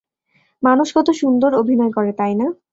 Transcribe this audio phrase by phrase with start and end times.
[0.63, 2.47] মানুষ কতো সুন্দর অভিনয় করে, তাইনা?